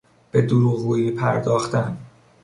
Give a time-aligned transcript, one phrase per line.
[0.31, 1.97] به دروغگویی پرداختن